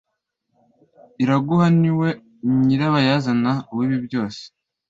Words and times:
Iraguha 1.23 1.67
niwe 1.81 2.09
nyirabayazana 2.65 3.51
w'ibi 3.75 3.97
byose. 4.05 4.41